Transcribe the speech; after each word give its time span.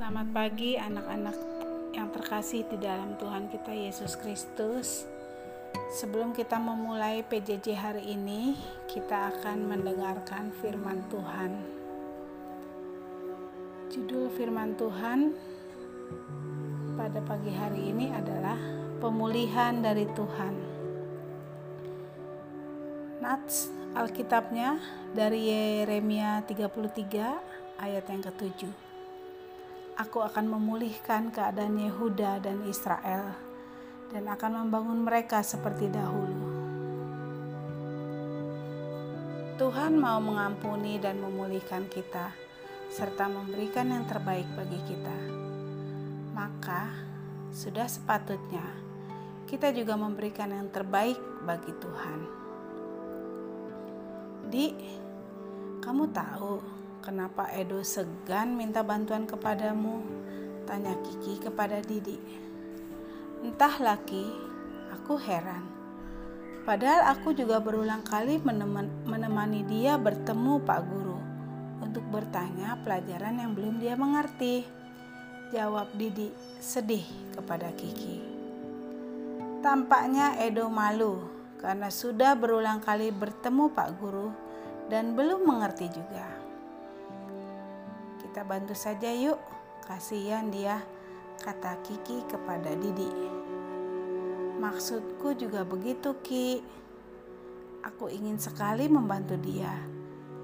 Selamat 0.00 0.32
pagi 0.32 0.80
anak-anak 0.80 1.36
yang 1.92 2.08
terkasih 2.08 2.64
di 2.72 2.80
dalam 2.80 3.20
Tuhan 3.20 3.52
kita 3.52 3.68
Yesus 3.68 4.16
Kristus. 4.16 5.04
Sebelum 5.92 6.32
kita 6.32 6.56
memulai 6.56 7.20
PJJ 7.20 7.76
hari 7.76 8.16
ini, 8.16 8.56
kita 8.88 9.28
akan 9.28 9.60
mendengarkan 9.68 10.56
firman 10.64 11.04
Tuhan. 11.12 11.52
Judul 13.92 14.32
firman 14.40 14.72
Tuhan 14.80 15.36
pada 16.96 17.20
pagi 17.20 17.52
hari 17.52 17.92
ini 17.92 18.08
adalah 18.08 18.56
pemulihan 19.04 19.84
dari 19.84 20.08
Tuhan. 20.16 20.54
Nats 23.20 23.68
Alkitabnya 23.92 24.80
dari 25.12 25.52
Yeremia 25.52 26.40
33 26.48 27.76
ayat 27.76 28.04
yang 28.08 28.24
ketujuh. 28.24 28.89
Aku 30.00 30.24
akan 30.24 30.48
memulihkan 30.48 31.28
keadaan 31.28 31.76
Yehuda 31.76 32.40
dan 32.40 32.64
Israel 32.64 33.36
dan 34.08 34.32
akan 34.32 34.64
membangun 34.64 35.04
mereka 35.04 35.44
seperti 35.44 35.92
dahulu. 35.92 36.48
Tuhan 39.60 40.00
mau 40.00 40.16
mengampuni 40.16 40.96
dan 40.96 41.20
memulihkan 41.20 41.84
kita 41.92 42.32
serta 42.88 43.28
memberikan 43.28 43.92
yang 43.92 44.08
terbaik 44.08 44.48
bagi 44.56 44.80
kita. 44.88 45.18
Maka 46.32 46.88
sudah 47.52 47.84
sepatutnya 47.84 48.64
kita 49.44 49.68
juga 49.68 50.00
memberikan 50.00 50.48
yang 50.48 50.72
terbaik 50.72 51.20
bagi 51.44 51.76
Tuhan. 51.76 52.20
Di, 54.48 54.66
kamu 55.84 56.08
tahu 56.08 56.79
Kenapa 57.00 57.48
Edo 57.56 57.80
segan 57.80 58.60
minta 58.60 58.84
bantuan 58.84 59.24
kepadamu? 59.24 60.04
Tanya 60.68 60.92
Kiki 61.00 61.40
kepada 61.40 61.80
Didi. 61.80 62.20
Entah 63.40 63.80
laki, 63.80 64.28
aku 64.92 65.16
heran. 65.16 65.64
Padahal 66.68 67.08
aku 67.16 67.32
juga 67.32 67.56
berulang 67.56 68.04
kali 68.04 68.36
menemani 69.08 69.64
dia 69.64 69.96
bertemu 69.96 70.60
Pak 70.60 70.80
Guru 70.92 71.18
untuk 71.80 72.04
bertanya 72.12 72.76
pelajaran 72.84 73.40
yang 73.40 73.56
belum 73.56 73.80
dia 73.80 73.96
mengerti. 73.96 74.68
Jawab 75.56 75.96
Didi 75.96 76.28
sedih 76.60 77.08
kepada 77.32 77.72
Kiki. 77.72 78.20
Tampaknya 79.64 80.36
Edo 80.36 80.68
malu 80.68 81.24
karena 81.56 81.88
sudah 81.88 82.36
berulang 82.36 82.84
kali 82.84 83.08
bertemu 83.08 83.72
Pak 83.72 83.88
Guru 83.96 84.28
dan 84.92 85.16
belum 85.16 85.48
mengerti 85.48 85.88
juga. 85.88 86.39
Kita 88.20 88.44
bantu 88.44 88.76
saja 88.76 89.10
yuk, 89.10 89.40
kasihan 89.88 90.52
dia, 90.52 90.84
kata 91.40 91.80
Kiki 91.80 92.22
kepada 92.28 92.76
Didi. 92.76 93.08
Maksudku 94.60 95.32
juga 95.40 95.64
begitu 95.64 96.12
Ki. 96.20 96.60
Aku 97.80 98.12
ingin 98.12 98.36
sekali 98.36 98.92
membantu 98.92 99.40
dia, 99.40 99.72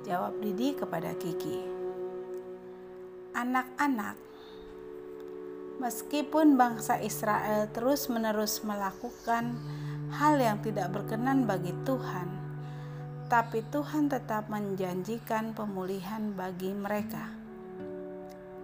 jawab 0.08 0.40
Didi 0.40 0.72
kepada 0.72 1.12
Kiki. 1.20 1.68
Anak-anak, 3.36 4.16
meskipun 5.76 6.56
bangsa 6.56 6.96
Israel 7.04 7.68
terus-menerus 7.76 8.64
melakukan 8.64 9.60
hal 10.16 10.40
yang 10.40 10.64
tidak 10.64 10.96
berkenan 10.96 11.44
bagi 11.44 11.76
Tuhan, 11.84 12.28
tapi 13.28 13.60
Tuhan 13.68 14.08
tetap 14.08 14.48
menjanjikan 14.48 15.52
pemulihan 15.52 16.32
bagi 16.32 16.72
mereka. 16.72 17.45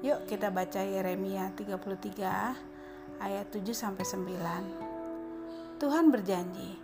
Yuk 0.02 0.26
kita 0.26 0.50
baca 0.50 0.82
Yeremia 0.82 1.54
33 1.54 3.22
ayat 3.22 3.46
7 3.54 3.70
sampai 3.70 4.02
9. 4.02 5.78
Tuhan 5.78 6.10
berjanji 6.10 6.74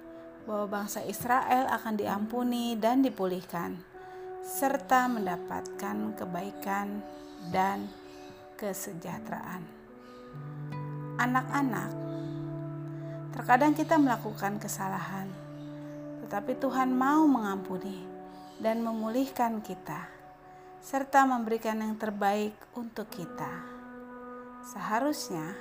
bahwa 0.47 0.79
bangsa 0.79 1.03
Israel 1.03 1.67
akan 1.67 1.99
diampuni 1.99 2.79
dan 2.79 3.03
dipulihkan 3.03 3.75
serta 4.47 5.11
mendapatkan 5.11 6.15
kebaikan 6.15 7.03
dan 7.51 7.91
kesejahteraan. 8.55 9.67
Anak-anak, 11.19 11.91
terkadang 13.35 13.75
kita 13.75 13.99
melakukan 13.99 14.63
kesalahan, 14.63 15.27
tetapi 16.23 16.55
Tuhan 16.55 16.95
mau 16.95 17.27
mengampuni 17.27 17.99
dan 18.63 18.79
memulihkan 18.79 19.59
kita 19.59 20.18
serta 20.79 21.27
memberikan 21.27 21.83
yang 21.83 21.99
terbaik 21.99 22.55
untuk 22.79 23.11
kita. 23.11 23.51
Seharusnya 24.63 25.59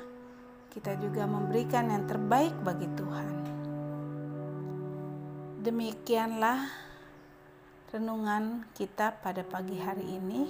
kita 0.69 0.93
juga 1.01 1.25
memberikan 1.25 1.89
yang 1.89 2.05
terbaik 2.05 2.53
bagi 2.61 2.85
Tuhan. 2.93 3.35
Demikianlah 5.65 6.69
renungan 7.89 8.69
kita 8.77 9.17
pada 9.17 9.41
pagi 9.41 9.81
hari 9.81 10.05
ini. 10.05 10.43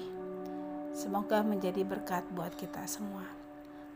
Semoga 0.91 1.45
menjadi 1.45 1.87
berkat 1.87 2.27
buat 2.35 2.51
kita 2.57 2.83
semua. 2.89 3.23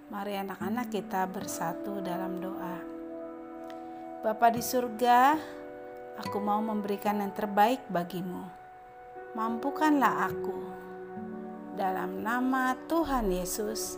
Mari 0.07 0.39
anak-anak 0.39 0.87
kita 0.87 1.27
bersatu 1.27 1.99
dalam 1.99 2.39
doa. 2.39 2.77
Bapa 4.21 4.53
di 4.53 4.61
surga, 4.61 5.33
aku 6.21 6.37
mau 6.37 6.61
memberikan 6.61 7.17
yang 7.19 7.33
terbaik 7.33 7.81
bagimu 7.89 8.60
mampukanlah 9.31 10.27
aku. 10.31 10.57
Dalam 11.75 12.19
nama 12.19 12.75
Tuhan 12.85 13.31
Yesus, 13.31 13.95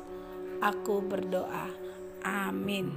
aku 0.61 1.01
berdoa. 1.01 1.67
Amin. 2.23 2.87